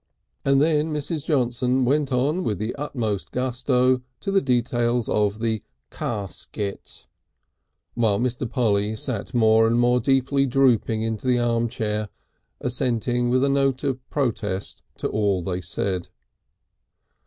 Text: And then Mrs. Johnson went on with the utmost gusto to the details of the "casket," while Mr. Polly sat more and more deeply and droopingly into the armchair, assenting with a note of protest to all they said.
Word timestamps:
And 0.43 0.59
then 0.59 0.91
Mrs. 0.91 1.27
Johnson 1.27 1.85
went 1.85 2.11
on 2.11 2.43
with 2.43 2.57
the 2.57 2.73
utmost 2.75 3.29
gusto 3.31 4.01
to 4.21 4.31
the 4.31 4.41
details 4.41 5.07
of 5.07 5.37
the 5.37 5.61
"casket," 5.91 7.05
while 7.93 8.19
Mr. 8.19 8.49
Polly 8.49 8.95
sat 8.95 9.35
more 9.35 9.67
and 9.67 9.79
more 9.79 9.99
deeply 9.99 10.41
and 10.45 10.51
droopingly 10.51 11.03
into 11.05 11.27
the 11.27 11.37
armchair, 11.37 12.09
assenting 12.59 13.29
with 13.29 13.43
a 13.43 13.49
note 13.49 13.83
of 13.83 14.09
protest 14.09 14.81
to 14.97 15.07
all 15.07 15.43
they 15.43 15.61
said. 15.61 16.07